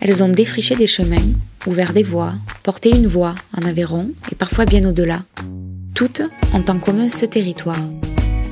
[0.00, 1.16] Elles ont défriché des chemins,
[1.66, 5.22] ouvert des voies, porté une voix en Aveyron et parfois bien au-delà.
[5.94, 7.80] Toutes ont en commun ce territoire.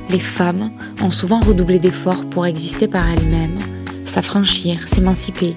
[0.09, 0.71] Les femmes
[1.01, 3.59] ont souvent redoublé d'efforts pour exister par elles-mêmes,
[4.05, 5.55] s'affranchir, s'émanciper,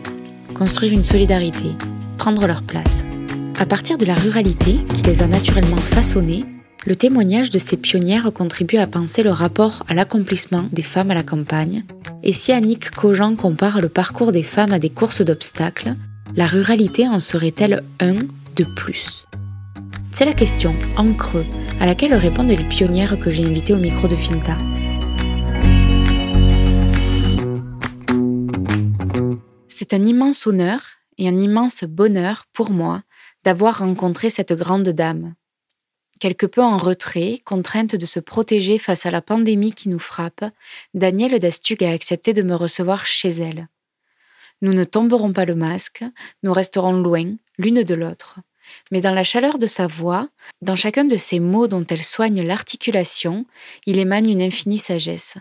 [0.55, 1.71] construire une solidarité,
[2.19, 3.05] prendre leur place.
[3.59, 6.45] À partir de la ruralité qui les a naturellement façonnées,
[6.85, 11.15] le témoignage de ces pionnières contribue à penser le rapport à l'accomplissement des femmes à
[11.15, 11.85] la campagne.
[12.23, 15.95] Et si Annick Cogent compare le parcours des femmes à des courses d'obstacles,
[16.35, 18.15] la ruralité en serait-elle un
[18.57, 19.27] de plus?
[20.11, 21.47] C'est la question, en creux,
[21.81, 24.57] à laquelle répondent les pionnières que j'ai invitées au micro de Finta.
[29.69, 30.81] C'est un immense honneur
[31.17, 33.03] et un immense bonheur pour moi
[33.45, 35.35] d'avoir rencontré cette grande dame,
[36.23, 40.45] Quelque peu en retrait, contrainte de se protéger face à la pandémie qui nous frappe,
[40.95, 43.67] Danielle Dastug a accepté de me recevoir chez elle.
[44.61, 46.05] Nous ne tomberons pas le masque,
[46.45, 48.39] nous resterons loin, l'une de l'autre.
[48.93, 50.29] Mais dans la chaleur de sa voix,
[50.61, 53.45] dans chacun de ces mots dont elle soigne l'articulation,
[53.87, 55.39] il émane une infinie sagesse.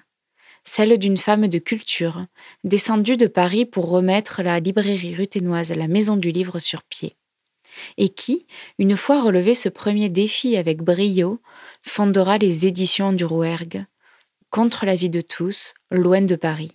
[0.63, 2.25] Celle d'une femme de culture,
[2.63, 7.17] descendue de Paris pour remettre la librairie ruténoise La Maison du Livre sur pied
[7.97, 8.45] et qui,
[8.79, 11.39] une fois relevé ce premier défi avec brio,
[11.81, 13.85] fondera les éditions du Rouergue,
[14.49, 16.71] contre la vie de tous, loin de Paris.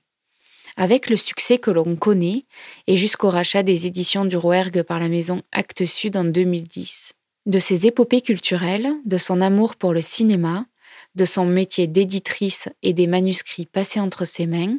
[0.77, 2.45] Avec le succès que l'on connaît,
[2.87, 7.13] et jusqu'au rachat des éditions du Rouergue par la maison Actes Sud en 2010.
[7.47, 10.67] De ses épopées culturelles, de son amour pour le cinéma,
[11.17, 14.77] de son métier d'éditrice et des manuscrits passés entre ses mains,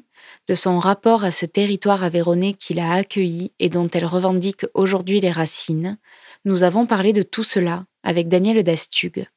[0.47, 5.19] de son rapport à ce territoire aveyronais qu'il a accueilli et dont elle revendique aujourd'hui
[5.19, 5.97] les racines,
[6.45, 9.27] nous avons parlé de tout cela avec Daniel Dastug,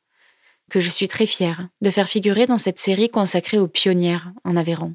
[0.71, 4.57] que je suis très fière de faire figurer dans cette série consacrée aux pionnières en
[4.57, 4.95] Aveyron.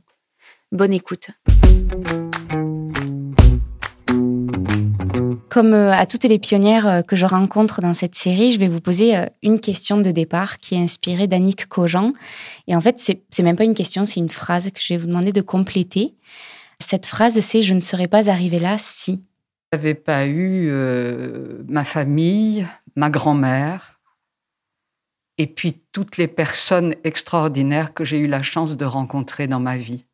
[0.71, 1.29] Bonne écoute.
[5.55, 8.67] Comme euh, à toutes les pionnières euh, que je rencontre dans cette série, je vais
[8.67, 12.11] vous poser euh, une question de départ qui est inspirée d'Annick Cogent.
[12.67, 15.07] Et en fait, c'est même pas une question, c'est une phrase que je vais vous
[15.07, 16.13] demander de compléter.
[16.79, 19.23] Cette phrase, c'est Je ne serais pas arrivée là si.
[19.71, 20.69] Je n'avais pas eu
[21.69, 22.67] ma famille,
[22.97, 24.01] ma grand-mère,
[25.37, 29.77] et puis toutes les personnes extraordinaires que j'ai eu la chance de rencontrer dans ma
[29.77, 30.05] vie.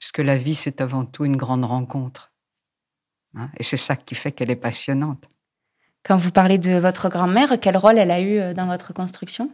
[0.00, 2.31] Parce que la vie, c'est avant tout une grande rencontre.
[3.36, 5.28] Hein, et c'est ça qui fait qu'elle est passionnante.
[6.04, 9.50] Quand vous parlez de votre grand-mère, quel rôle elle a eu euh, dans votre construction?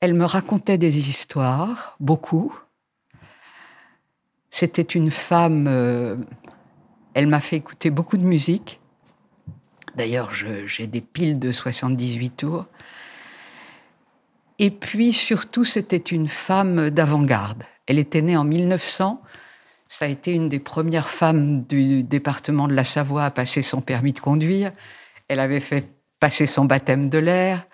[0.00, 2.58] Elle me racontait des histoires, beaucoup.
[4.50, 6.16] C'était une femme, euh,
[7.14, 8.80] elle m'a fait écouter beaucoup de musique.
[9.94, 12.66] D'ailleurs, j'ai des piles de 78 tours.
[14.58, 17.62] Et puis surtout, c'était une femme d'avant-garde.
[17.86, 19.22] Elle était née en 1900
[19.92, 23.82] ça a été une des premières femmes du département de la Savoie à passer son
[23.82, 24.72] permis de conduire.
[25.28, 25.86] Elle avait fait
[26.18, 27.66] passer son baptême de l'air.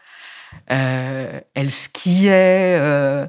[0.73, 2.77] Euh, elle skiait.
[2.81, 3.29] Euh,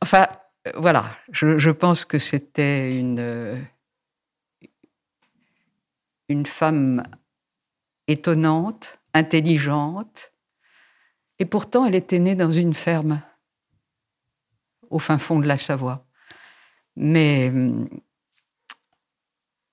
[0.00, 0.28] enfin,
[0.76, 3.66] voilà, je, pense que c'était une,
[6.30, 7.02] une femme
[8.08, 10.32] étonnante, intelligente.
[11.38, 13.20] Et pourtant, elle était née dans une ferme
[14.88, 16.06] au fin fond de la Savoie.
[16.96, 17.86] Mais hum,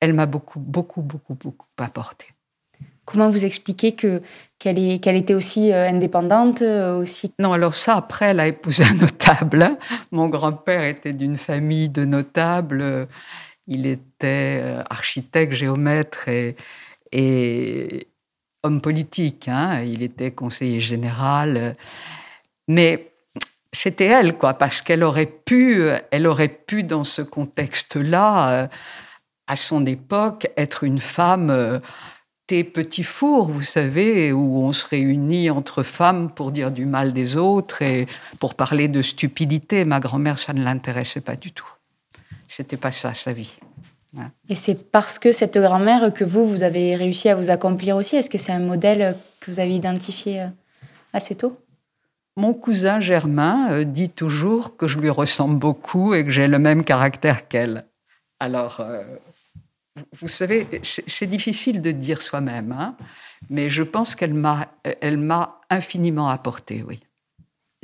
[0.04, 2.26] elle m'a beaucoup, beaucoup, beaucoup, beaucoup apporté.
[3.06, 4.22] Comment vous expliquez que
[4.60, 7.34] qu'elle est qu'elle était aussi euh, indépendante euh, aussi?
[7.40, 9.78] Non, alors ça après elle a épousé un notable.
[10.12, 13.08] Mon grand-père était d'une famille de notables.
[13.68, 16.58] Il était euh, architecte, géomètre et,
[17.14, 18.08] et
[18.64, 19.48] homme politique.
[19.48, 19.82] Hein.
[19.84, 21.78] Il était conseiller général.
[22.68, 23.12] Mais
[23.72, 28.70] c'était elle, quoi, parce qu'elle aurait pu, elle aurait pu dans ce contexte-là
[29.48, 31.80] à son époque, être une femme euh,
[32.48, 37.14] des petits fours, vous savez, où on se réunit entre femmes pour dire du mal
[37.14, 38.08] des autres et
[38.40, 39.86] pour parler de stupidité.
[39.86, 41.68] Ma grand-mère, ça ne l'intéressait pas du tout.
[42.48, 43.58] C'était pas ça, sa vie.
[44.48, 48.16] Et c'est parce que cette grand-mère que vous, vous avez réussi à vous accomplir aussi?
[48.16, 50.48] Est-ce que c'est un modèle que vous avez identifié euh,
[51.14, 51.58] assez tôt?
[52.36, 56.60] Mon cousin Germain euh, dit toujours que je lui ressemble beaucoup et que j'ai le
[56.60, 57.86] même caractère qu'elle.
[58.40, 58.86] Alors,
[60.14, 62.96] vous savez, c'est difficile de dire soi-même, hein,
[63.50, 64.70] mais je pense qu'elle m'a,
[65.70, 67.00] infiniment apporté, oui.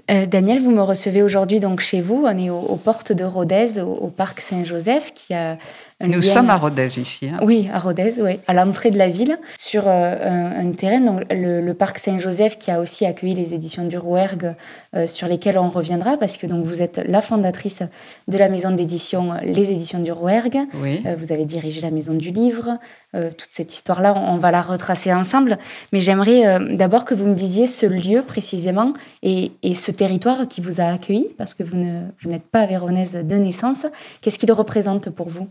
[0.09, 2.23] Euh, Daniel, vous me recevez aujourd'hui donc chez vous.
[2.25, 5.57] On est aux, portes de Rodez, au, parc Saint-Joseph, qui a
[6.01, 7.28] Nous sommes à Rodez ici.
[7.30, 7.40] Hein.
[7.42, 11.74] Oui, à Rodez, oui, à l'entrée de la ville, sur euh, un, terrain, donc, le,
[11.74, 14.56] parc Saint-Joseph, qui a aussi accueilli les éditions du Rouergue,
[14.96, 17.84] euh, sur lesquelles on reviendra, parce que donc, vous êtes la fondatrice
[18.30, 20.60] de la maison d'édition Les Éditions du Rouergue.
[20.75, 21.04] Oui.
[21.06, 22.78] Euh, vous avez dirigé la maison du livre.
[23.13, 25.57] toute cette histoire-là, on, va la retracer ensemble.
[25.92, 30.62] Mais j'aimerais d'abord que vous me disiez ce lieu précisément et, et, ce territoire qui
[30.62, 33.86] vous a accueilli, parce que vous n'êtes pas véronaise de naissance.
[34.22, 35.50] Qu'est-ce qu'il représente pour vous?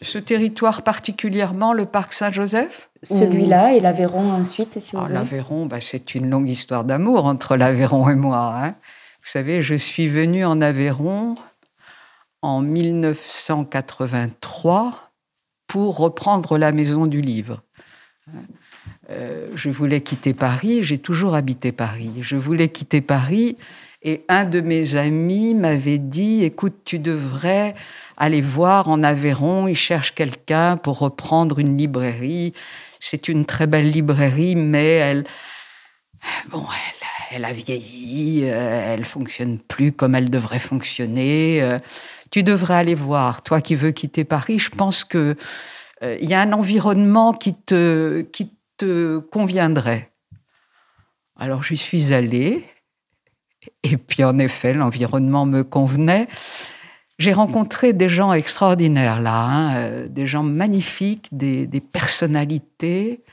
[0.00, 5.80] Ce territoire particulièrement, le parc Saint-Joseph Celui-là et l'Aveyron ensuite, si vous ah, L'Aveyron, bah,
[5.80, 8.54] c'est une longue histoire d'amour entre l'Aveyron et moi.
[8.56, 8.76] Hein.
[9.20, 11.34] Vous savez, je suis venue en Aveyron
[12.42, 15.10] en 1983
[15.66, 17.62] pour reprendre la maison du livre.
[19.10, 22.12] Euh, je voulais quitter Paris, j'ai toujours habité Paris.
[22.20, 23.56] Je voulais quitter Paris
[24.02, 27.74] et un de mes amis m'avait dit, écoute, tu devrais
[28.18, 32.52] aller voir en Aveyron, il cherche quelqu'un pour reprendre une librairie.
[32.98, 35.24] C'est une très belle librairie, mais elle,
[36.50, 36.66] bon,
[37.30, 41.62] elle, a vieilli, euh, elle fonctionne plus comme elle devrait fonctionner.
[41.62, 41.78] Euh,
[42.30, 44.58] tu devrais aller voir, toi qui veux quitter Paris.
[44.58, 45.36] Je pense que
[46.02, 50.10] euh, il y a un environnement qui te, qui te conviendrait.
[51.36, 52.64] Alors j'y suis allée,
[53.84, 56.26] et puis en effet, l'environnement me convenait.
[57.18, 63.24] J'ai rencontré des gens extraordinaires là, hein, euh, des gens magnifiques, des, personnalités.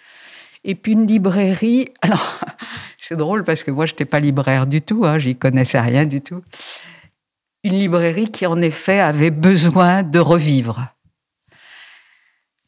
[0.63, 1.89] Et puis une librairie.
[2.01, 2.39] Alors,
[2.97, 6.05] c'est drôle parce que moi, je n'étais pas libraire du tout, hein, j'y connaissais rien
[6.05, 6.41] du tout.
[7.63, 10.87] Une librairie qui, en effet, avait besoin de revivre.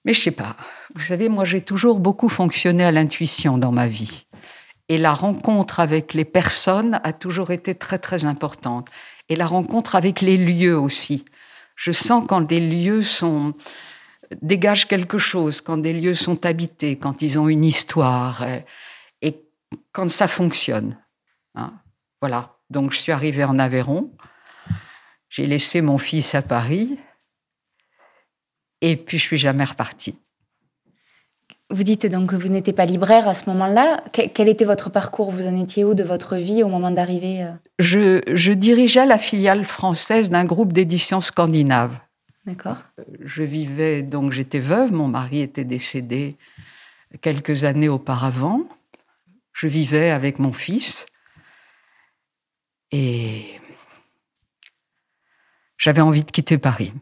[0.05, 0.55] Mais je sais pas.
[0.93, 4.27] Vous savez, moi, j'ai toujours beaucoup fonctionné à l'intuition dans ma vie.
[4.89, 8.87] Et la rencontre avec les personnes a toujours été très, très importante
[9.29, 11.25] et la rencontre avec les lieux aussi.
[11.75, 13.53] Je sens quand des lieux sont
[14.41, 18.59] dégagent quelque chose, quand des lieux sont habités, quand ils ont une histoire euh,
[19.21, 19.41] et,
[19.91, 20.97] quand ça fonctionne.
[21.55, 21.73] Hein.
[22.21, 22.57] Voilà.
[22.69, 24.11] Donc je suis arrivée en Aveyron,
[25.29, 26.99] j'ai laissé mon fils à Paris
[28.81, 30.19] et puis je suis jamais repartie.
[31.69, 34.01] Vous dites donc que vous n'étiez pas libraire à ce moment-là.
[34.13, 35.31] Quel était votre parcours?
[35.31, 37.51] Vous en étiez où de votre vie au moment d'arriver euh?
[37.79, 41.99] je, dirigeais la filiale française d'un groupe d'édition scandinave.
[42.45, 42.77] D'accord.
[43.21, 46.37] Je vivais, donc j'étais veuve, mon mari était décédé
[47.19, 48.61] quelques années auparavant.
[49.51, 51.05] Je vivais avec mon fils
[52.91, 53.43] et
[55.77, 56.93] j'avais envie de quitter Paris.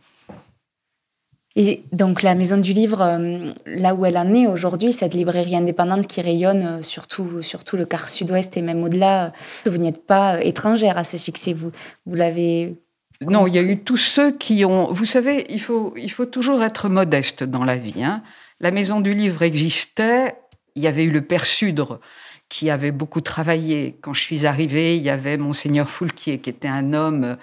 [1.55, 5.55] Et donc la Maison du Livre, euh, là où elle en est aujourd'hui, cette librairie
[5.55, 7.29] indépendante qui rayonne euh, sur tout,
[7.73, 11.71] le quart sud-ouest et même au-delà, euh, vous n'êtes pas étrangère à ce succès, vous,
[12.05, 12.75] vous l'avez...
[13.21, 14.91] Non, il y a eu tous ceux qui ont...
[14.91, 18.03] Vous savez, il faut, il faut toujours être modeste dans la vie.
[18.03, 18.21] Hein.
[18.59, 20.35] La Maison du Livre existait,
[20.75, 22.01] il y avait eu le Père Sudre
[22.49, 23.97] qui avait beaucoup travaillé.
[24.01, 27.37] Quand je suis arrivée, il y avait Monseigneur Foulquier qui était un homme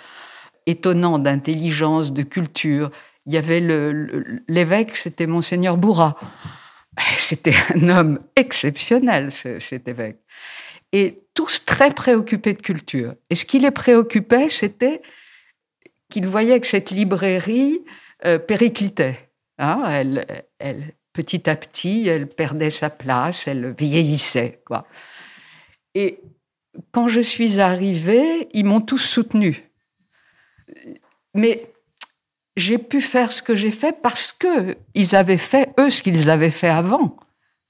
[0.67, 2.91] étonnant d'intelligence, de culture
[3.27, 3.61] il y avait
[4.49, 6.19] l'évêque, c'était monseigneur Bourra.
[7.17, 10.19] C'était un homme exceptionnel, cet évêque.
[10.93, 13.15] Et tous très préoccupés de culture.
[13.31, 15.01] Et ce qui les préoccupait, c'était
[16.11, 17.81] qu'ils voyaient que cette librairie
[18.27, 19.31] euh, périclitait.
[19.57, 19.83] Hein.
[20.59, 24.63] elle, petit à petit, elle perdait sa place, elle vieillissait.
[25.95, 26.21] Et
[26.91, 29.71] quand je suis arrivée, ils m'ont tous soutenue.
[31.35, 31.72] Mais
[32.57, 36.31] j'ai pu faire ce que j'ai fait parce que ils avaient fait eux ce qu'ils
[36.31, 37.17] avaient fait avant.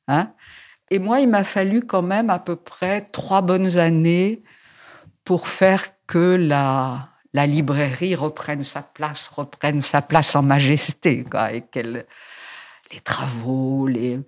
[0.08, 0.32] Hein.
[0.90, 4.42] Et moi, il m'a fallu quand même à peu près trois bonnes années
[5.24, 11.62] pour faire que la, librairie reprenne sa place, reprenne sa place en majesté, quoi, et
[11.62, 12.04] qu'elle
[12.92, 14.20] les travaux, les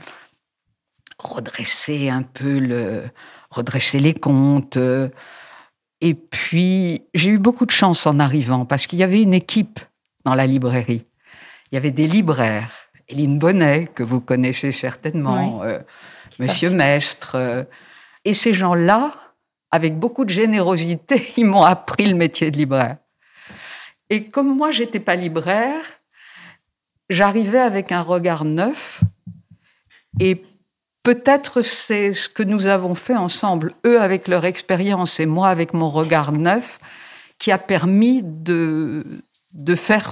[1.19, 3.03] redresser un peu le
[3.51, 4.79] redresser les comptes.
[6.01, 9.81] Et puis j'ai eu beaucoup de chance en arrivant parce qu'il y avait une équipe
[10.25, 11.07] dans la librairie.
[11.71, 12.71] Il y avait des libraires.
[13.09, 15.79] Éline Bonnet, que vous connaissez certainement, euh,
[16.39, 17.35] Monsieur Mestre.
[17.35, 17.65] Euh,
[18.25, 19.15] et ces gens-là,
[19.71, 22.97] avec beaucoup de générosité, ils m'ont appris le métier de libraire.
[24.11, 25.85] Et comme moi, j'étais pas libraire,
[27.11, 29.03] j'arrivais avec un regard neuf.
[30.21, 30.45] Et
[31.03, 35.75] peut-être c'est ce que nous avons fait ensemble, eux avec leur expérience et moi avec
[35.75, 36.79] mon regard neuf,
[37.39, 39.23] qui a permis de,
[39.55, 40.11] de faire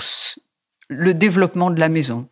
[0.89, 2.29] le développement de la maison.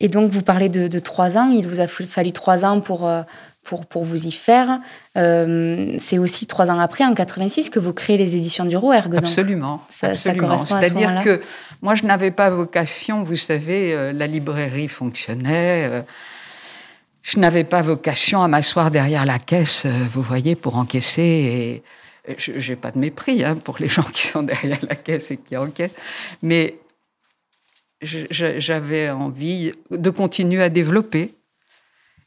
[0.00, 1.50] Et donc, vous parlez de, trois ans.
[1.50, 3.22] Il vous a fallu trois ans pour, euh,
[3.62, 4.80] pour, pour vous y faire.
[5.16, 9.16] Euh, c'est aussi trois ans après, en 86, que vous créez les éditions du Rouergue.
[9.16, 9.82] Absolument.
[9.88, 11.40] C'est-à-dire que
[11.80, 16.04] moi, je n'avais pas vocation, vous savez, euh, la librairie fonctionnait.
[17.22, 21.22] Je n'avais pas vocation à m'asseoir derrière la caisse, vous voyez, pour encaisser.
[21.22, 21.82] Et
[22.36, 25.36] je n'ai pas de mépris hein, pour les gens qui sont derrière la caisse et
[25.36, 25.94] qui encaissent.
[26.42, 26.78] Mais
[28.02, 31.34] j'avais envie de continuer à développer.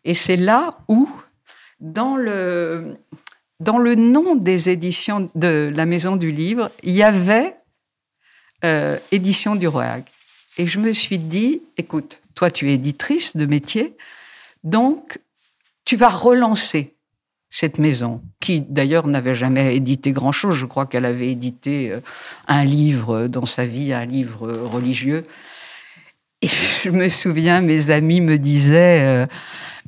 [0.05, 1.09] Et c'est là où
[1.79, 2.97] dans le,
[3.59, 7.55] dans le nom des éditions de la Maison du Livre, il y avait
[8.63, 10.03] euh, Édition du Royag.
[10.57, 13.95] Et je me suis dit, écoute, toi tu es éditrice de métier,
[14.63, 15.19] donc
[15.85, 16.96] tu vas relancer
[17.49, 20.55] cette maison, qui d'ailleurs n'avait jamais édité grand-chose.
[20.55, 22.01] Je crois qu'elle avait édité euh,
[22.47, 25.25] un livre dans sa vie, un livre religieux.
[26.41, 26.49] Et
[26.83, 29.25] je me souviens, mes amis me disaient, euh,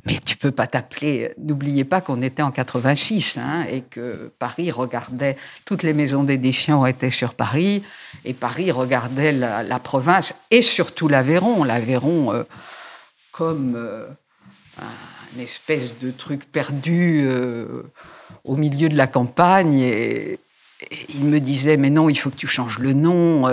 [0.06, 1.34] mais tu peux pas t'appeler.
[1.38, 5.36] N'oubliez pas qu'on était en 86 hein, et que Paris regardait
[5.66, 7.82] toutes les maisons d'édition étaient sur Paris
[8.24, 12.44] et Paris regardait la, province et surtout l'Aveyron, l'Aveyron euh,
[13.32, 13.76] comme
[14.80, 17.82] un espèce de truc perdu euh,
[18.44, 20.38] au milieu de la campagne et,
[21.10, 23.44] il me disait mais non il faut que tu changes le nom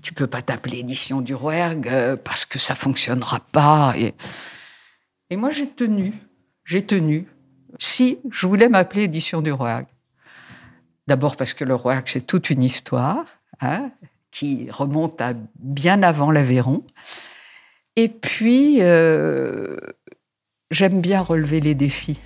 [0.00, 1.90] tu peux pas t'appeler édition du Rouergue
[2.22, 4.14] parce que ça fonctionnera pas et
[5.32, 6.12] et moi, j'ai tenu,
[6.62, 7.26] j'ai tenu,
[7.78, 9.86] si je voulais m'appeler Édition du Royag.
[11.06, 13.24] D'abord parce que le Royag, c'est toute une histoire
[13.62, 13.92] hein,
[14.30, 16.84] qui remonte à bien avant l'Aveyron.
[17.96, 19.74] Et puis, euh,
[20.72, 22.20] j'aime bien relever les défis.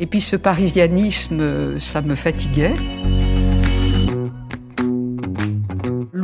[0.00, 2.74] Et puis ce parisianisme, ça me fatiguait.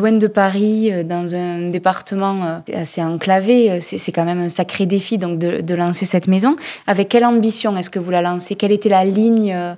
[0.04, 4.50] loin de Paris, euh, dans un département euh, assez enclavé, euh, c'est quand même un
[4.50, 6.56] sacré défi donc de, lancer cette maison.
[6.86, 8.54] Avec quelle ambition est-ce que vous la lancez?
[8.54, 9.76] Quelle était la ligne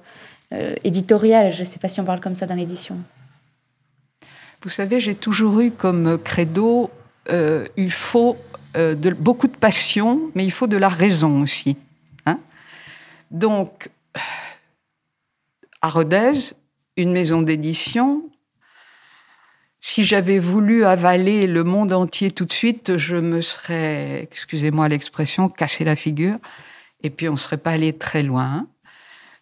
[0.84, 1.52] éditoriale?
[1.52, 2.96] Je ne sais pas si on parle comme ça dans l'édition.
[4.62, 6.90] Vous savez, j'ai toujours eu comme credo,
[7.30, 8.36] il faut
[8.76, 11.76] de, beaucoup de passion, mais il faut de la raison aussi.
[12.26, 12.38] Hein
[13.30, 13.88] Donc,
[15.82, 16.54] à Rodez,
[16.96, 18.22] une maison d'édition,
[19.80, 25.48] si j'avais voulu avaler le monde entier tout de suite, je me serais, excusez-moi l'expression,
[25.48, 26.38] cassé la figure,
[27.02, 28.66] et puis on ne serait pas allé très loin.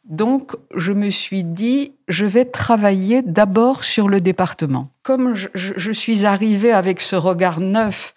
[0.04, 4.90] Donc, je me suis dit, je vais travailler d'abord sur le département.
[5.02, 8.14] Comme je, suis arrivée avec ce regard neuf,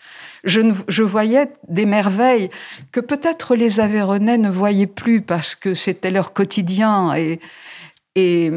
[0.48, 2.50] je, voyais des merveilles
[2.92, 7.40] que peut-être les Aveyronais ne voyaient plus parce que c'était leur quotidien et,
[8.16, 8.52] et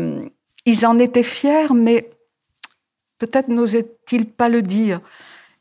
[0.64, 2.10] ils en étaient fiers, mais
[3.20, 5.00] Peut-être n'osait-il pas le dire.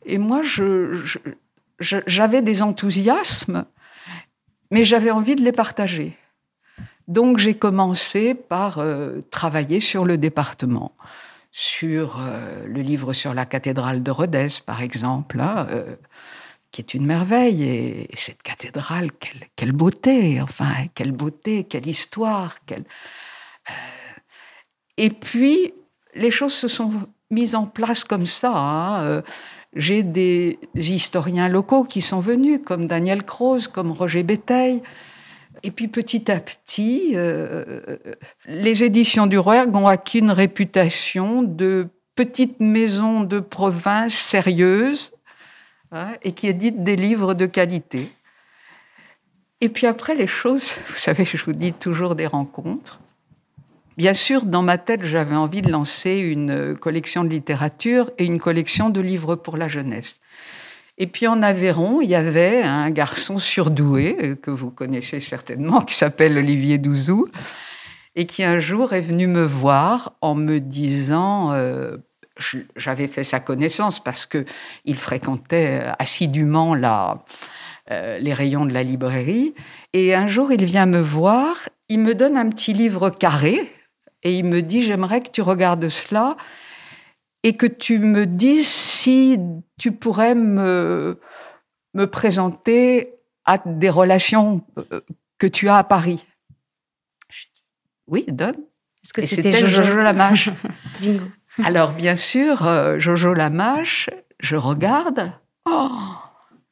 [0.06, 0.42] Et moi,
[1.80, 3.66] j'avais des enthousiasmes,
[4.72, 6.18] mais j'avais envie de les partager.
[7.10, 10.94] Donc j'ai commencé par euh, travailler sur le département,
[11.52, 15.96] sur euh, le livre sur la cathédrale de Rodez, par exemple, hein, euh,
[16.72, 17.64] qui est une merveille.
[17.64, 19.10] Et, cette cathédrale,
[19.56, 22.56] quelle, beauté, enfin, quelle beauté, quelle histoire.
[22.66, 22.84] Quelle...
[24.98, 25.74] Et puis,
[26.16, 26.92] les choses se sont
[27.32, 28.52] mise en place comme ça.
[28.56, 29.04] Hein.
[29.04, 29.22] Euh,
[29.76, 34.82] j'ai des historiens locaux qui sont venus, comme Daniel Croze, comme Roger Béteil.
[35.64, 37.98] Et puis petit à petit, euh,
[38.48, 45.12] les éditions du Rouergue ont acquis une réputation de petite maison de province sérieuse
[45.92, 48.12] hein, et qui édite des livres de qualité.
[49.62, 53.00] Et puis après, les choses, vous savez, je vous dis toujours des rencontres.
[53.98, 58.40] Bien sûr, dans ma tête, j'avais envie de lancer une collection de littérature et une
[58.40, 60.22] collection de livres pour la jeunesse.
[61.00, 65.82] Et puis en Aveyron, il y avait un garçon surdoué, euh, que vous connaissez certainement,
[65.86, 67.28] qui s'appelle Olivier Douzou,
[68.16, 71.98] et qui un jour est venu me voir en me disant, euh,
[72.76, 74.46] j'avais fait sa connaissance parce que
[74.86, 77.24] il fréquentait assidûment la,
[77.92, 79.54] euh, les rayons de la librairie,
[79.94, 83.72] et un jour il vient me voir, il me donne un petit livre carré,
[84.24, 86.36] et il me dit, j'aimerais que tu regardes cela
[87.44, 89.40] et que tu me dises si
[89.78, 91.20] tu pourrais me,
[91.94, 93.14] me présenter
[93.46, 95.02] à des relations euh,
[95.38, 96.26] que tu as à Paris.
[98.08, 98.58] Oui, donne.
[99.04, 100.50] Est-ce que c'était Jojo, Lamache
[101.02, 101.26] Bingo.
[101.64, 105.32] Alors, bien sûr, euh, Jojo Lamache, je regarde.
[105.66, 105.90] Oh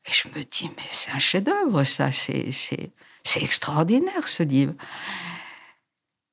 [0.07, 2.09] Et je me dis, mais c'est un chef-d'œuvre, ça.
[2.11, 2.91] C'est
[3.35, 4.73] extraordinaire, ce livre.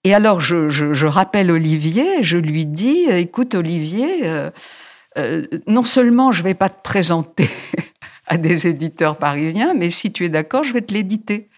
[0.04, 4.50] Et alors, je, rappelle Olivier, je lui dis, écoute Olivier, euh,
[5.16, 7.48] euh, non seulement je ne vais pas te présenter
[8.26, 11.48] à des éditeurs parisiens, mais si tu es d'accord, je vais te l'éditer.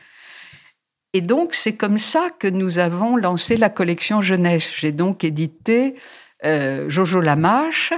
[1.13, 4.71] Et donc, c'est comme ça que nous avons lancé la collection jeunesse.
[4.77, 5.97] J'ai donc édité
[6.45, 7.93] euh, Jojo Lamache.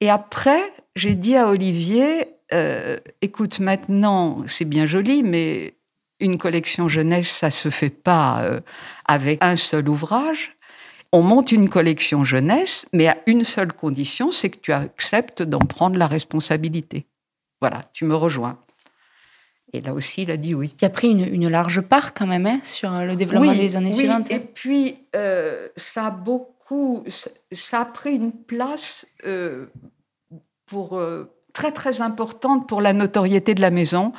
[0.00, 5.74] Et après, j'ai dit à Olivier, euh, écoute, maintenant, c'est bien joli, mais
[6.20, 8.60] une collection jeunesse, ça se fait pas euh,
[9.06, 10.56] avec un seul ouvrage.
[11.12, 15.60] On monte une collection jeunesse, mais à une seule condition, c'est que tu acceptes d'en
[15.60, 17.06] prendre la responsabilité.
[17.60, 18.58] Voilà, tu me rejoins.
[19.72, 20.74] Et là aussi, il a dit oui.
[20.76, 23.96] Tu as pris une, large part quand même hein, sur le développement des années oui.
[23.96, 24.30] suivantes.
[24.30, 26.57] Et puis, euh, ça a beaucoup,
[27.52, 29.66] ça a pris une place euh,
[30.72, 34.12] euh, très très importante pour la notoriété de la maison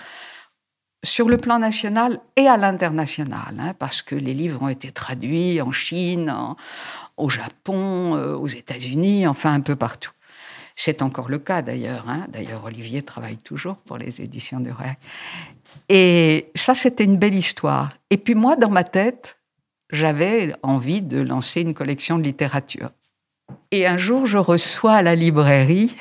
[1.04, 5.62] sur le plan national et à l'international, hein, parce que les livres ont été traduits
[5.62, 6.34] en Chine,
[7.16, 10.12] au Japon, aux États-Unis, enfin un peu partout.
[10.82, 12.06] C'est encore le cas d'ailleurs.
[12.08, 12.28] Hein.
[12.30, 14.98] D'ailleurs, Olivier travaille toujours pour les éditions de Ré.
[15.90, 17.92] Et ça, c'était une belle histoire.
[18.10, 19.39] Et puis moi, dans ma tête,
[19.90, 22.92] j'avais envie de lancer une collection de littérature.
[23.72, 25.96] Et un jour, je reçois à la librairie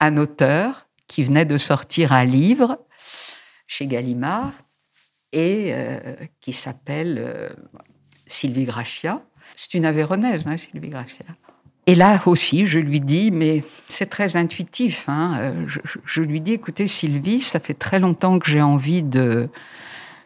[0.00, 2.78] un auteur qui venait de sortir un livre
[3.66, 4.52] chez Gallimard
[5.32, 5.98] et euh,
[6.40, 7.48] qui s'appelle euh,
[8.26, 9.22] Sylvie Gracia.
[9.56, 11.26] C'est une Aveyronnaise, hein, Sylvie Gracia.
[11.86, 15.08] Et là aussi, je lui dis, mais c'est très intuitif.
[15.08, 15.66] Hein, euh,
[16.04, 19.48] je, lui dis, écoutez, Sylvie, ça fait très longtemps que j'ai envie de,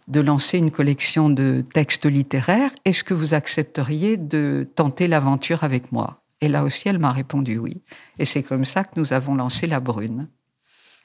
[0.09, 2.71] de lancer une collection de textes littéraires.
[2.85, 6.23] Est-ce que vous accepteriez de tenter l'aventure avec moi?
[6.41, 7.83] Et là aussi, elle m'a répondu oui.
[8.19, 10.29] Et c'est comme ça que nous avons lancé La Brune.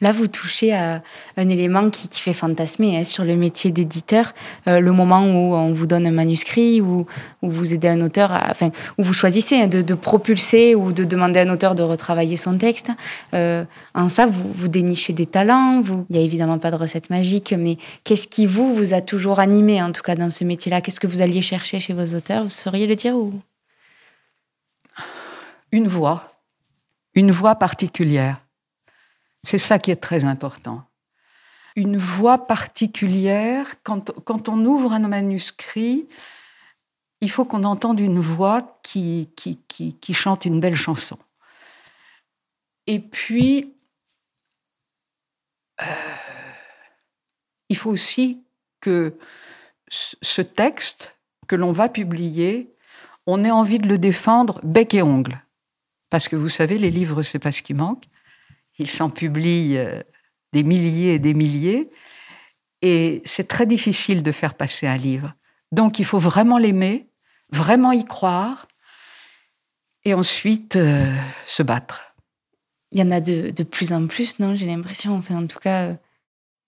[0.01, 1.01] Là, vous touchez à
[1.35, 4.33] un élément qui, fait fantasmer hein, sur le métier d'éditeur,
[4.67, 7.05] euh, le moment où on vous donne un manuscrit, ou
[7.41, 11.41] où, vous aidez un auteur, enfin, où vous choisissez hein, de, propulser ou de demander
[11.41, 12.91] à un auteur de retravailler son texte.
[13.33, 15.83] Euh, en ça, vous, dénichez des talents.
[16.09, 19.39] Il n'y a évidemment pas de recette magique, mais qu'est-ce qui vous, vous a toujours
[19.39, 20.79] animé, en tout cas dans ce métier-là?
[20.79, 22.43] Qu'est-ce que vous alliez chercher chez vos auteurs?
[22.43, 23.33] Vous sauriez le dire ou...
[25.71, 26.33] Une voix,
[27.13, 28.37] une voix particulière
[29.43, 30.83] c'est ça qui est très important.
[31.75, 36.07] Une voix particulière, quand, quand on ouvre un manuscrit,
[37.21, 41.17] il faut qu'on entende une voix qui, qui, qui, chante une belle chanson.
[42.87, 43.73] Et puis,
[45.81, 45.85] euh,
[47.69, 48.41] il faut aussi
[48.81, 49.17] que
[49.89, 51.13] ce texte
[51.47, 52.73] que l'on va publier,
[53.27, 55.41] on ait envie de le défendre bec et ongle.
[56.09, 58.05] Parce que vous savez, les livres, c'est pas ce qui manque.
[58.79, 60.01] Il s'en publie euh,
[60.53, 61.89] des milliers et des milliers.
[62.81, 65.35] Et c'est très difficile de faire passer un livre.
[65.71, 67.07] Donc il faut vraiment l'aimer,
[67.51, 68.67] vraiment y croire,
[70.05, 71.13] et ensuite euh,
[71.45, 72.15] se battre.
[72.91, 75.89] Il y en a de, plus en plus, non J'ai l'impression, enfin en tout cas...
[75.89, 75.95] Euh,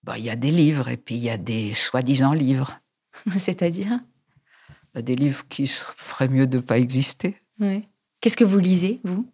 [0.03, 2.79] bah, il y a des livres et puis il y a des soi-disant livres.
[3.37, 3.99] C'est-à-dire?
[4.93, 7.37] Bah, Des livres qui feraient mieux de ne pas exister.
[7.59, 7.87] Oui.
[8.19, 9.27] Qu'est-ce que vous lisez, vous?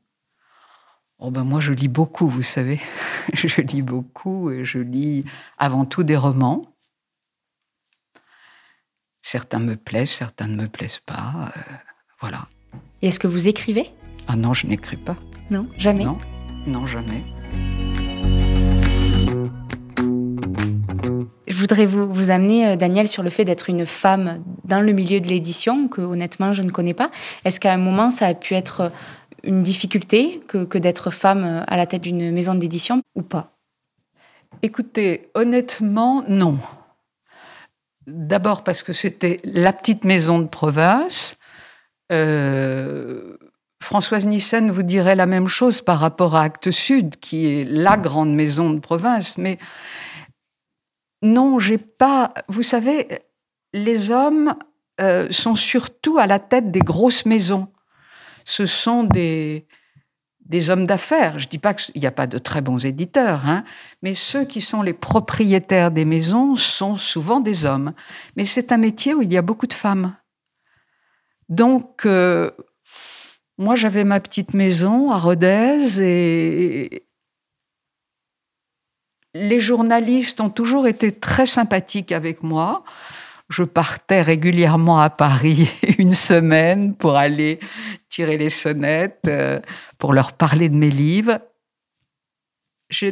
[1.19, 2.79] Oh ben moi, je lis beaucoup, vous savez.
[3.33, 5.25] je lis beaucoup et je lis
[5.57, 6.61] avant tout des romans.
[9.23, 11.33] Certains me plaisent, certains ne me plaisent pas.
[11.57, 11.61] Euh,
[12.21, 12.47] voilà.
[13.01, 13.91] Et est-ce que vous écrivez?
[14.27, 15.17] Ah non, je n'écris pas.
[15.49, 16.05] Non, jamais?
[16.05, 16.19] Non,
[16.67, 17.23] non, jamais.
[21.47, 24.91] Je voudrais vous, vous amener, euh, Daniel, sur le fait d'être une femme dans le
[24.91, 27.09] milieu de l'édition, que honnêtement, je ne connais pas.
[27.43, 28.91] Est-ce qu'à un moment, ça a pu être
[29.47, 33.57] une difficulté que, d'être femme à la tête d'une maison d'édition ou pas
[34.61, 36.59] Écoutez, honnêtement, non.
[38.05, 41.37] D'abord parce que c'était la petite maison de province.
[42.11, 43.37] Euh,
[43.81, 47.97] Françoise Nissen vous dirait la même chose par rapport à Actes Sud, qui est la
[47.97, 49.37] grande maison de province.
[49.37, 49.57] Mais
[51.21, 52.33] non, j'ai pas.
[52.47, 53.07] Vous savez,
[53.73, 54.55] les hommes
[55.01, 57.67] euh, sont surtout à la tête des grosses maisons
[58.47, 59.67] ce sont des,
[60.69, 61.37] hommes d'affaires.
[61.37, 63.65] Je ne dis pas qu'il n'y a pas de très bons éditeurs, hein,
[64.01, 67.91] mais ceux qui sont les propriétaires des maisons sont souvent des hommes.
[68.37, 70.15] Mais c'est un métier où il y a beaucoup de femmes.
[71.49, 72.51] Donc, euh,
[73.57, 77.05] moi, j'avais ma petite maison à Rodez et
[79.33, 82.85] les journalistes ont toujours été très sympathiques avec moi
[83.49, 87.59] je partais régulièrement à Paris une semaine pour aller
[88.09, 89.59] tirer les sonnettes, euh,
[89.97, 91.39] pour leur parler de mes livres.
[92.89, 93.11] Je,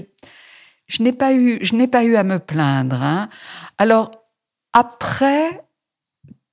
[1.00, 3.02] n'ai pas eu, je n'ai pas eu à me plaindre.
[3.02, 3.30] Hein.
[3.78, 4.12] Alors
[4.74, 5.63] après,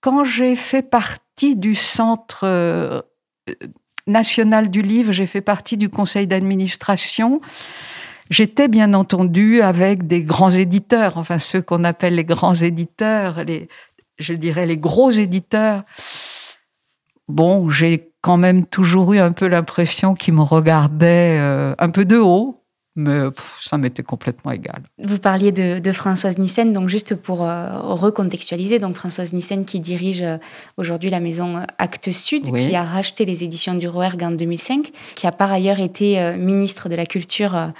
[0.00, 3.00] quand j'ai fait partie du centre euh,
[4.06, 7.40] national du livre, j'ai fait partie du conseil d'administration.
[8.32, 13.44] J'étais bien entendu avec des grands éditeurs, enfin ceux qu'on appelle les grands éditeurs.
[13.44, 13.68] Les...
[14.18, 15.82] je dirais, les gros éditeurs,
[17.28, 22.06] bon, j'ai quand même toujours eu un peu l'impression qu'ils me regardaient euh, un peu
[22.06, 22.61] de haut,
[22.94, 23.20] mais
[23.60, 24.82] ça m'était complètement égal.
[25.02, 30.22] Vous parliez de, Françoise Nissen, donc juste pour euh, recontextualiser, donc Françoise Nissen qui dirige
[30.22, 30.38] euh,
[30.76, 35.26] aujourd'hui la maison Actes Sud, qui a racheté les éditions du Rouergue en 2005, qui
[35.26, 37.72] a par ailleurs été ministre de la Culture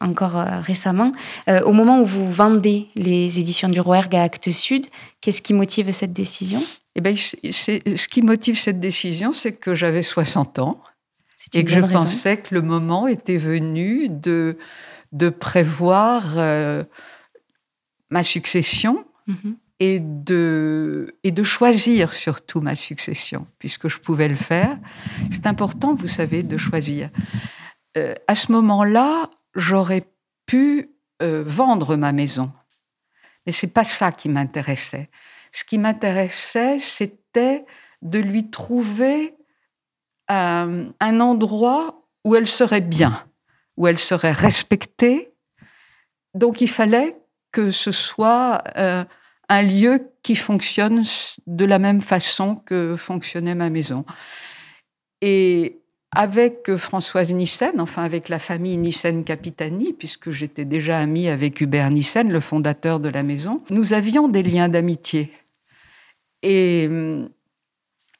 [0.00, 1.12] encore récemment.
[1.48, 4.86] au moment où vous vendez les éditions du Rouergue à Actes Sud,
[5.20, 6.62] qu'est-ce qui motive cette décision?
[6.94, 10.80] Eh bien, ce qui motive cette décision, c'est que j'avais 60 ans
[11.54, 14.58] et que je pensais que le moment était venu de,
[15.12, 16.84] de prévoir euh,
[18.10, 19.56] ma succession mhm.
[19.80, 24.78] et, de, et de choisir surtout ma succession, puisque je pouvais le faire.
[25.30, 27.10] C'est important, vous savez, de choisir.
[27.96, 30.04] Euh, à ce moment-là, j'aurais
[30.46, 30.90] pu
[31.22, 32.52] euh, vendre ma maison,
[33.46, 35.08] mais c'est pas ça qui m'intéressait.
[35.52, 37.64] Ce qui m'intéressait, c'était
[38.02, 39.34] de lui trouver
[40.30, 43.24] euh, un endroit où elle serait bien,
[43.76, 45.32] où elle serait respectée.
[46.34, 47.16] Donc il fallait
[47.52, 49.04] que ce soit euh,
[49.48, 51.02] un lieu qui fonctionne
[51.46, 54.04] de la même façon que fonctionnait ma maison.
[55.22, 55.80] Et
[56.12, 62.32] avec Françoise Nissen, enfin avec la famille Nissen-Capitani, puisque j'étais déjà amie avec Hubert Nissen,
[62.32, 65.30] le fondateur de la maison, nous avions des liens d'amitié.
[66.42, 67.28] Et hum,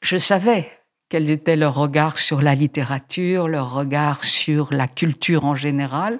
[0.01, 0.69] je savais
[1.09, 6.19] quel était leur regard sur la littérature, leur regard sur la culture en général?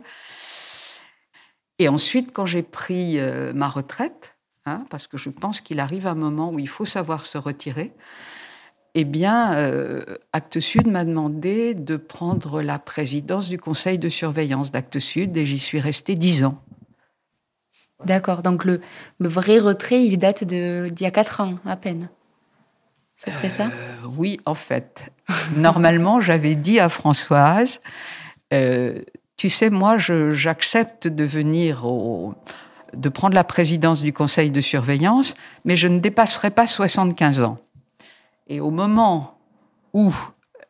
[1.79, 6.07] Et ensuite, quand j'ai pris euh, ma retraite, hein, parce que je pense qu'il arrive
[6.07, 7.93] un moment où il faut savoir se retirer,
[8.95, 14.71] eh bien, euh, Actes Sud m'a demandé de prendre la présidence du conseil de surveillance
[14.71, 16.63] d'Actes Sud et j'y suis restée dix ans.
[18.05, 18.81] D'accord, donc le,
[19.19, 22.09] le, vrai retrait, il date d'il y a quatre ans à peine.
[23.17, 23.65] Ce serait ça?
[23.65, 25.11] Euh, Oui, en fait.
[25.55, 27.81] Normalement, j'avais dit à Françoise,
[28.53, 28.99] euh,
[29.35, 31.83] tu sais, moi, j'accepte de venir
[32.93, 35.33] de prendre la présidence du conseil de surveillance,
[35.65, 37.57] mais je ne dépasserai pas 75 ans.
[38.47, 39.37] Et au moment
[39.93, 40.13] où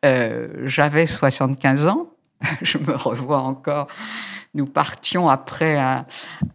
[0.04, 2.08] euh, j'avais 75 ans,
[2.62, 3.88] je me revois encore
[4.58, 5.78] nous partions après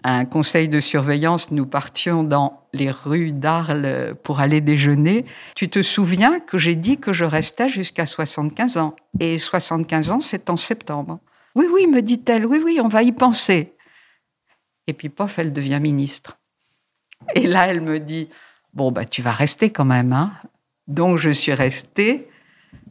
[0.04, 5.24] un, conseil de surveillance, nous partions dans les rues d'Arles pour aller déjeuner.
[5.56, 8.96] Tu te souviens que j'ai dit que je restais jusqu'à 75 ans.
[9.22, 11.20] Et 75 ans, c'est en septembre.
[11.56, 13.74] Oui, oui, me dit-elle, oui, oui, on va y penser.
[14.88, 16.38] Et puis, pof, elle devient ministre.
[17.36, 18.28] Et là, elle me dit,
[18.74, 20.12] bon, bah, tu vas rester quand même.
[20.12, 20.34] Hein.
[20.88, 22.28] Donc, je suis restée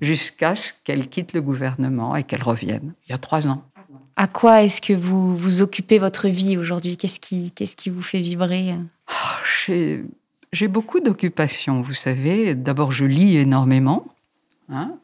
[0.01, 3.63] jusqu'à ce qu'elle quitte le gouvernement et qu'elle revienne, il y a trois ans.
[4.17, 6.97] À quoi est-ce que vous vous occupez votre vie aujourd'hui?
[6.97, 8.75] Qu'est-ce qui, qu'est-ce qui vous fait vibrer?
[9.11, 10.05] Oh,
[10.53, 12.55] j'ai, beaucoup d'occupations, vous savez.
[12.55, 14.07] D'abord, je lis énormément.
[14.69, 14.95] Hein.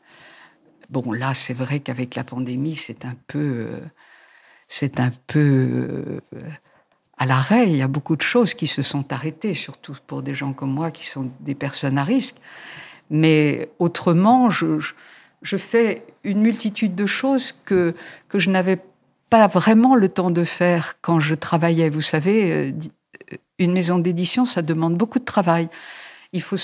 [0.91, 3.69] bon, là, c'est vrai qu'avec la pandémie, c'est un peu,
[4.67, 6.21] c'est un peu
[7.17, 7.67] à l'arrêt.
[7.69, 10.73] Il y a beaucoup de choses qui se sont arrêtées, surtout pour des gens comme
[10.73, 12.37] moi qui sont des personnes à risque.
[13.11, 14.93] Mais autrement, je, je,
[15.43, 17.95] je fais une multitude de choses que,
[18.29, 18.79] que je n'avais
[19.31, 21.91] pas vraiment le temps de faire quand je travaillais.
[21.91, 22.73] Vous savez, euh,
[23.33, 25.69] euh, une maison d'édition, ça demande beaucoup de travail.
[26.33, 26.57] Il faut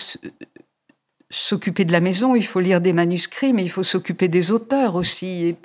[1.31, 4.95] s'occuper de la maison, il faut lire des manuscrits, mais il faut s'occuper des auteurs
[4.95, 5.47] aussi.
[5.47, 5.57] Et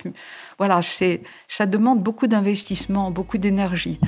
[0.57, 3.99] voilà, c'est, ça demande beaucoup d'investissement, beaucoup d'énergie.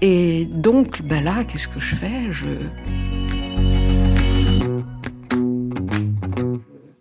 [0.00, 2.32] Et donc, ben là, qu'est-ce que je fais?
[2.32, 2.48] Je...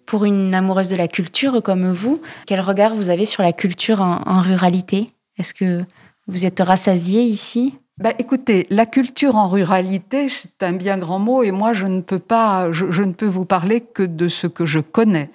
[0.06, 4.02] Pour une amoureuse de la culture comme vous, quel regard vous avez sur la culture
[4.02, 5.08] en, ruralité?
[5.38, 5.84] Est-ce que
[6.28, 7.76] vous êtes rassasié ici?
[7.98, 12.02] Bah, écoutez, la culture en ruralité, c'est un bien grand mot, et moi, je ne
[12.02, 15.30] peux pas, je, ne peux vous parler que de ce que je connais.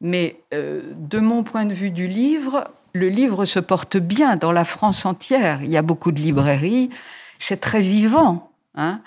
[0.00, 4.52] Mais euh, de mon point de vue du livre, le livre se porte bien dans
[4.52, 5.62] la France entière.
[5.62, 6.90] Il y a beaucoup de librairies,
[7.38, 8.50] c'est très vivant.
[8.74, 9.00] Hein.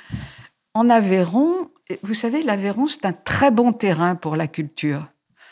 [0.74, 1.70] En Aveyron,
[2.04, 5.08] vous savez, l'Aveyron, c'est un très bon terrain pour la culture.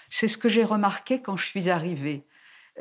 [0.10, 2.26] C'est ce que j'ai remarqué quand je suis arrivée.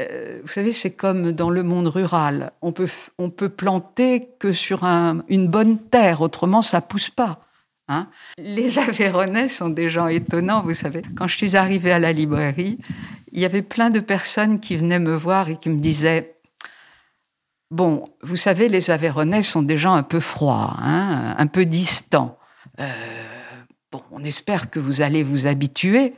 [0.00, 2.52] Euh, vous savez, c'est comme dans le monde rural.
[2.62, 7.40] On peut, on peut planter que sur une bonne terre, autrement ça pousse pas.
[7.88, 8.08] Hein.
[8.38, 11.02] Les Aveyronnais sont des gens étonnants, vous savez.
[11.16, 12.78] Quand je suis arrivée à la librairie,
[13.32, 16.36] il y avait plein de personnes qui venaient me voir et qui me disaient
[17.70, 22.36] Bon, vous savez, les Aveyronnais sont des gens un peu froids, hein, un peu distants.
[22.80, 23.39] Euh,
[23.92, 26.14] bon, on espère que vous allez vous habituer.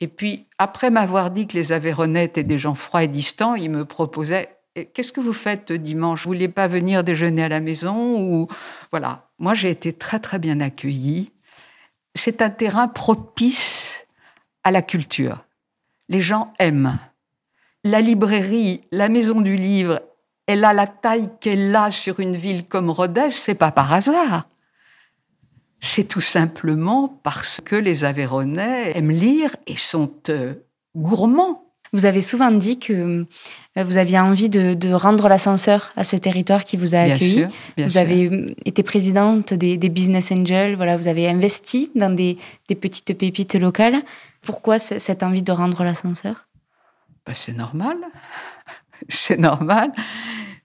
[0.00, 3.70] Et puis, après m'avoir dit que les Aveyronnais étaient des gens froids et distants, ils
[3.70, 4.48] me proposaient
[4.92, 6.24] Qu'est-ce que vous faites dimanche?
[6.24, 8.48] Vous voulez pas venir déjeuner à la maison
[8.90, 11.30] voilà Moi, j'ai été très très bien accueillie.
[12.16, 14.04] c'est un terrain propice
[14.64, 15.44] à la culture.
[16.08, 16.98] Les gens aiment.
[17.84, 20.02] La librairie, la maison du livre,
[20.46, 24.48] elle a la taille qu'elle a sur une ville comme Rodez, c'est pas par hasard.
[25.86, 30.54] C'est tout simplement parce que les Aveyronais aiment lire et sont euh,
[30.96, 31.74] gourmands.
[31.92, 33.26] Vous avez souvent dit que
[33.76, 37.46] euh, vous aviez envie de, rendre l'ascenseur à ce territoire qui vous a accueilli.
[37.76, 43.16] vous avez euh, été présidente des, Business Angels, voilà, vous avez investi dans des, petites
[43.18, 44.02] pépites locales.
[44.40, 46.48] Pourquoi cette envie de rendre l'ascenseur?
[47.26, 47.98] Ben, C'est normal.
[49.10, 49.92] C'est normal.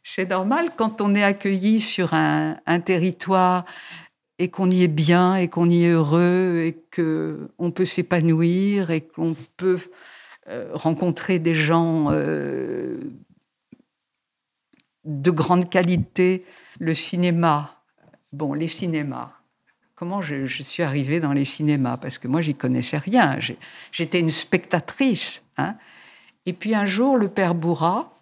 [0.01, 3.65] C'est normal quand on est accueilli sur un, un territoire
[4.39, 9.01] et qu'on y est bien et qu'on y est heureux et qu'on peut s'épanouir et
[9.01, 9.79] qu'on peut
[10.47, 12.97] euh, rencontrer des gens euh,
[15.03, 16.45] de grande qualité.
[16.79, 17.81] Le cinéma,
[18.31, 19.33] bon, les cinémas.
[19.95, 21.97] Comment je, suis arrivée dans les cinémas?
[21.97, 23.37] Parce que moi, j'y connaissais rien.
[23.91, 25.43] J'étais une spectatrice.
[25.57, 25.75] Hein.
[26.45, 28.17] Et puis un jour, le père Bourra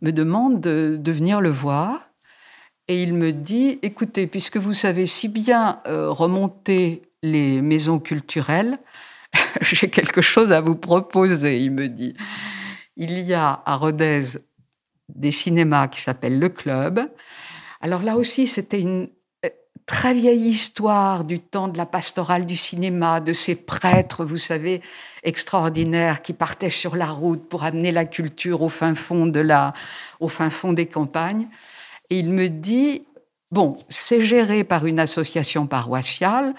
[0.00, 2.11] me demande de venir le voir
[2.88, 8.78] et il me dit, écoutez, puisque vous savez si bien euh, remonter les maisons culturelles,
[9.60, 12.14] j'ai quelque chose à vous proposer, il me dit.
[12.96, 14.22] Il y a à Rodez
[15.08, 17.08] des cinémas qui s'appellent Le Club.
[17.80, 19.08] Alors là aussi, c'était une
[19.44, 19.48] euh,
[19.86, 24.82] très vieille histoire du temps de la pastorale du cinéma, de ces prêtres, vous savez,
[25.22, 29.72] extraordinaires qui partaient sur la route pour amener la culture au fin fond de la,
[30.20, 31.48] au fin fond des campagnes.
[32.12, 33.06] Et il me dit,
[33.52, 36.54] bon, c'est géré par une association paroissiale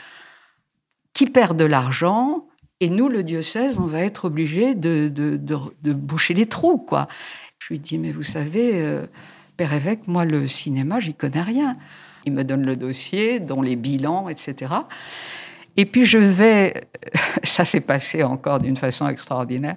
[1.13, 2.47] qui perd de l'argent,
[2.79, 5.11] et nous, le diocèse, on va être obligé de,
[5.93, 7.07] boucher les trous, quoi.
[7.59, 9.05] Je lui dis, mais vous savez, euh,
[9.55, 11.77] Père évêque, moi, le cinéma, j'y connais rien.
[12.25, 14.73] Il me donne le dossier, dont les bilans, etc.
[15.77, 16.87] Et puis je vais,
[17.43, 19.75] ça s'est passé encore d'une façon extraordinaire,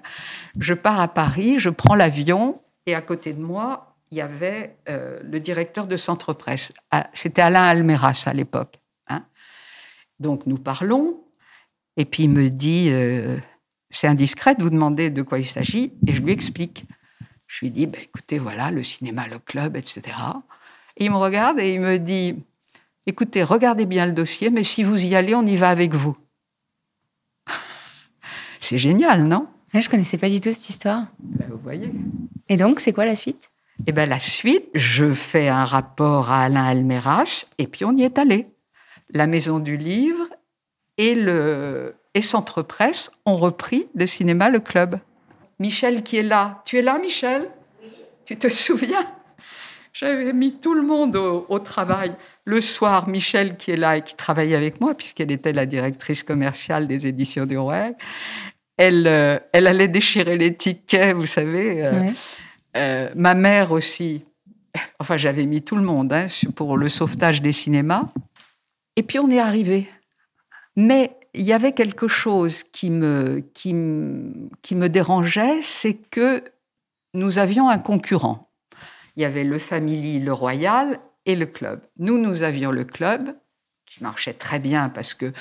[0.58, 4.76] je pars à Paris, je prends l'avion, et à côté de moi, il y avait
[4.88, 6.72] euh, le directeur de Centre Presse.
[6.90, 8.78] Ah, c'était Alain Almeras à l'époque.
[9.08, 9.24] Hein.
[10.20, 11.24] Donc nous parlons,
[11.96, 13.36] et puis il me dit euh,
[13.90, 16.84] c'est indiscret de vous demander de quoi il s'agit, et je lui explique.
[17.46, 20.02] Je lui dis bah, écoutez, voilà, le cinéma, le club, etc.
[20.96, 22.36] Et il me regarde et il me dit
[23.06, 26.16] écoutez, regardez bien le dossier, mais si vous y allez, on y va avec vous.
[28.60, 29.48] c'est génial, non?
[29.72, 31.06] Je ne connaissais pas du tout cette histoire.
[31.18, 31.92] Ben, vous voyez.
[32.48, 33.50] Et donc, c'est quoi la suite?
[33.86, 38.02] Et bien la suite, je fais un rapport à Alain Almeras et puis on y
[38.02, 38.46] est allé.
[39.10, 40.26] La Maison du Livre
[40.96, 44.98] et le et Centre Presse ont repris le cinéma Le Club.
[45.58, 46.62] Michel qui est là.
[46.64, 47.50] Tu es là, Michel?
[48.24, 49.06] Tu te souviens?
[49.92, 52.14] J'avais mis tout le monde au, travail.
[52.44, 56.22] Le soir, Michel qui est là et qui travaillait avec moi, puisqu'elle était la directrice
[56.22, 57.92] commerciale des éditions du Roi,
[58.76, 61.84] elle, euh, elle allait déchirer les tickets, vous savez.
[61.84, 62.10] Euh,
[62.76, 64.24] euh, ma mère aussi,
[65.00, 68.08] enfin j'avais mis tout le monde hein, pour le sauvetage des cinémas.
[68.96, 69.88] Et puis on est arrivé.
[70.76, 73.74] Mais il y avait quelque chose qui me, qui
[74.62, 76.42] qui me dérangeait, c'est que
[77.14, 78.50] nous avions un concurrent.
[79.16, 81.80] Il y avait le Family, le Royal et le club.
[81.98, 83.34] Nous, nous avions le club
[83.96, 85.32] qui marchait très bien parce que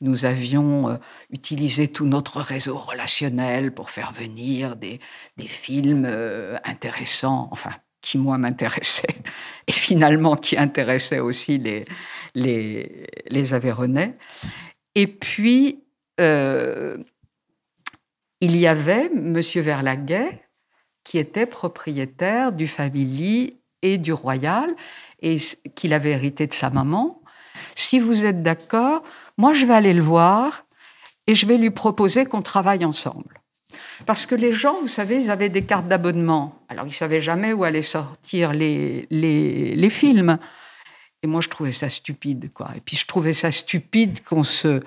[0.00, 0.96] nous avions euh,
[1.30, 5.00] utilisé tout notre réseau relationnel pour faire venir des,
[5.46, 7.70] films euh, intéressants, enfin,
[8.00, 9.16] qui moi m'intéressaient,
[9.66, 11.84] et finalement qui intéressaient aussi les,
[12.34, 14.12] les, les Aveyronais.
[14.94, 15.82] Et puis,
[16.20, 16.96] euh,
[18.40, 19.40] il y avait M.
[19.40, 20.42] Verlaguet,
[21.04, 24.70] qui était propriétaire du Family et du Royal,
[25.20, 25.38] et
[25.74, 27.21] qu'il avait hérité de sa maman,
[27.74, 29.02] si vous êtes d'accord,
[29.38, 30.64] moi je vais aller le voir
[31.26, 33.42] et je vais lui proposer qu'on travaille ensemble.
[34.06, 36.60] Parce que les gens, vous savez, ils avaient des cartes d'abonnement.
[36.68, 40.38] Alors, ils ne savaient jamais où allaient sortir les, les, films.
[41.22, 42.70] Et moi, je trouvais ça stupide, quoi.
[42.76, 44.82] Et puis, je trouvais ça stupide qu'on se...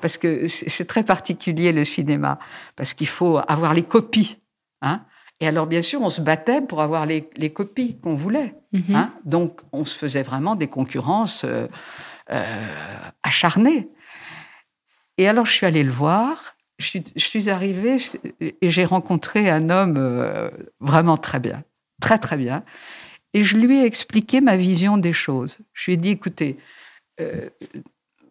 [0.00, 2.38] Parce que c'est très particulier, le cinéma.
[2.74, 4.38] Parce qu'il faut avoir les copies.
[4.80, 5.02] Hein
[5.40, 7.22] et alors, bien sûr, on se battait pour avoir les,
[7.52, 8.54] copies qu'on voulait.
[8.72, 8.94] Mhm.
[8.94, 9.14] Hein.
[9.24, 11.66] Donc, on se faisait vraiment des concurrences euh,
[12.30, 13.88] euh, acharnées.
[15.16, 16.56] Et alors, je suis allée le voir.
[16.78, 17.96] Je suis, arrivée
[18.40, 20.48] et j'ai rencontré un homme euh,
[20.80, 21.62] vraiment très bien,
[22.00, 22.64] très très bien.
[23.34, 25.58] Et je lui ai expliqué ma vision des choses.
[25.74, 26.58] Je lui ai dit, écoutez,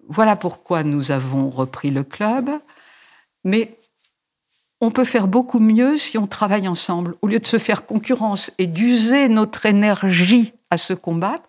[0.08, 2.50] voilà pourquoi nous avons repris le club,
[3.44, 3.79] mais
[4.82, 7.16] on peut faire beaucoup mieux si on travaille ensemble.
[7.22, 11.44] Au lieu de se faire concurrence et d'user notre énergie à se combattre,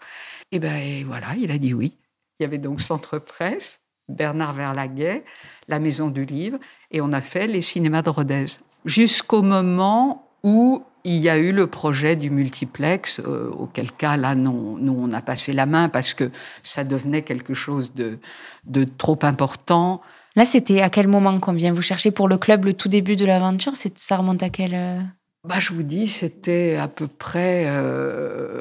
[0.53, 1.97] et eh ben voilà, il a dit oui.
[2.39, 5.25] Il y avait donc Centre Presse, Bernard Verlaguet,
[5.69, 6.59] la Maison du Livre,
[6.91, 8.47] et on a fait les cinémas de Rodez.
[8.85, 14.35] Jusqu'au moment où il y a eu le projet du multiplex, euh, auquel cas, là,
[14.35, 16.31] non, nous, on a passé la main parce que
[16.63, 18.19] ça devenait quelque chose de,
[18.65, 20.03] de trop important.
[20.37, 23.17] Là, c'était à quel moment qu'on vient vous chercher pour le club, le tout début
[23.17, 23.73] de l'aventure?
[23.77, 24.75] Ça remonte à quel...
[24.75, 25.01] Euh?
[25.45, 28.61] Bah, Je vous dis, c'était à peu près euh,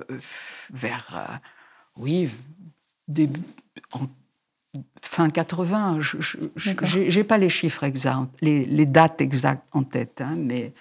[0.74, 1.06] vers...
[1.14, 1.36] Euh,
[1.98, 2.30] oui,
[3.08, 3.42] début,
[3.92, 4.08] en,
[5.04, 6.00] fin 80.
[6.00, 10.74] Je n'ai pas les chiffres exacts, les, les dates exactes en tête, hein, mais...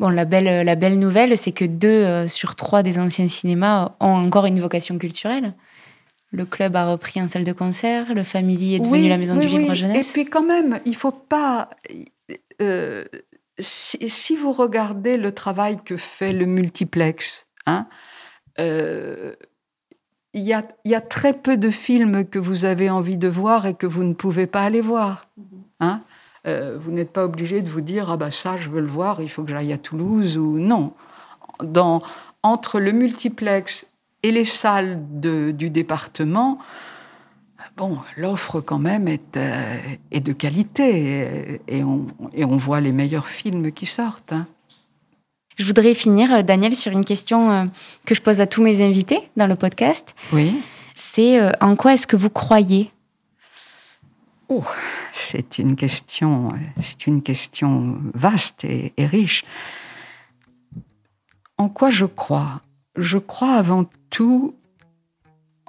[0.00, 4.26] Bon, la belle, la belle nouvelle, c'est que deux sur trois des anciens cinémas ont
[4.26, 5.54] encore une vocation culturelle.
[6.30, 9.46] Le club a repris en salle de concert, le Family est devenu la maison du
[9.46, 10.10] livre jeunesse.
[10.10, 11.70] Et puis quand même, il faut pas.
[12.60, 13.04] Euh,
[13.58, 17.86] si, vous regardez le travail que fait le multiplex, hein,
[18.60, 19.32] euh,
[20.34, 23.66] il y, a, y, a, très peu de films que vous avez envie de voir
[23.66, 25.28] et que vous ne pouvez pas aller voir.
[25.80, 26.02] Hein.
[26.46, 29.20] Euh, vous n'êtes pas obligé de vous dire ah bah ça je veux le voir,
[29.20, 30.92] il faut que j'aille à Toulouse ou non.
[31.62, 32.00] Dans,
[32.42, 33.86] entre le multiplex
[34.22, 36.58] et les salles du département,
[37.78, 39.76] bon, l'offre quand même est, euh,
[40.10, 44.32] est de qualité et, on, et, on, voit les meilleurs films qui sortent.
[44.32, 44.46] Hein.
[45.56, 47.64] Je voudrais finir, euh, Daniel, sur une question euh,
[48.04, 50.14] que je pose à tous mes invités dans le podcast.
[50.32, 50.60] Oui.
[50.94, 52.90] C'est en quoi est-ce que vous croyez?
[54.48, 54.64] Oh,
[55.12, 56.48] C'est une question,
[56.82, 59.44] c'est une question vaste et, et riche.
[61.56, 62.62] En quoi je crois?
[62.98, 64.56] Je crois avant tout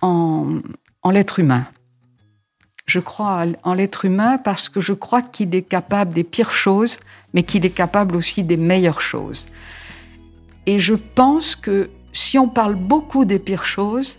[0.01, 0.61] en,
[1.11, 1.67] l'être humain.
[2.87, 6.97] Je crois en l'être humain parce que je crois qu'il est capable des pires choses,
[7.35, 9.47] mais qu'il est capable aussi des meilleures choses.
[10.65, 14.17] Et je pense que si on parle beaucoup des pires choses,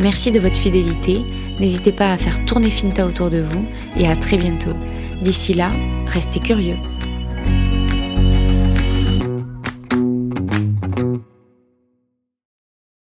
[0.00, 1.24] Merci de votre fidélité.
[1.58, 3.64] N'hésitez pas à faire tourner Finta autour de vous
[3.96, 4.74] et à très bientôt.
[5.20, 5.72] D'ici là,
[6.06, 6.76] restez curieux.